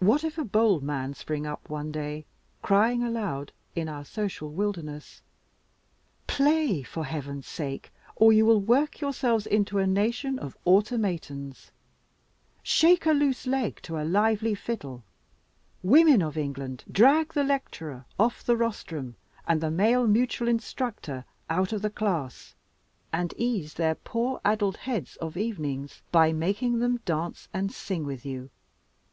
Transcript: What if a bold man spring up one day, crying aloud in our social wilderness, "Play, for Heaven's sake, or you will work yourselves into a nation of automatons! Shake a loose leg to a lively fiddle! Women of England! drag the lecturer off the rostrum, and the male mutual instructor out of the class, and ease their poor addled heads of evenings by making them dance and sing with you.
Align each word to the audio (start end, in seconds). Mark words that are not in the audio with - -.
What 0.00 0.24
if 0.24 0.36
a 0.36 0.44
bold 0.44 0.82
man 0.82 1.14
spring 1.14 1.46
up 1.46 1.70
one 1.70 1.92
day, 1.92 2.24
crying 2.60 3.04
aloud 3.04 3.52
in 3.76 3.88
our 3.88 4.04
social 4.04 4.50
wilderness, 4.50 5.22
"Play, 6.26 6.82
for 6.82 7.04
Heaven's 7.04 7.46
sake, 7.46 7.92
or 8.16 8.32
you 8.32 8.44
will 8.44 8.60
work 8.60 9.00
yourselves 9.00 9.46
into 9.46 9.78
a 9.78 9.86
nation 9.86 10.40
of 10.40 10.56
automatons! 10.66 11.70
Shake 12.64 13.06
a 13.06 13.12
loose 13.12 13.46
leg 13.46 13.80
to 13.82 14.00
a 14.00 14.02
lively 14.02 14.56
fiddle! 14.56 15.04
Women 15.84 16.20
of 16.20 16.36
England! 16.36 16.82
drag 16.90 17.32
the 17.32 17.44
lecturer 17.44 18.06
off 18.18 18.42
the 18.42 18.56
rostrum, 18.56 19.14
and 19.46 19.60
the 19.60 19.70
male 19.70 20.08
mutual 20.08 20.48
instructor 20.48 21.24
out 21.48 21.72
of 21.72 21.82
the 21.82 21.90
class, 21.90 22.56
and 23.12 23.32
ease 23.36 23.74
their 23.74 23.94
poor 23.94 24.40
addled 24.44 24.78
heads 24.78 25.14
of 25.18 25.36
evenings 25.36 26.02
by 26.10 26.32
making 26.32 26.80
them 26.80 26.96
dance 27.04 27.46
and 27.54 27.70
sing 27.70 28.04
with 28.04 28.26
you. 28.26 28.50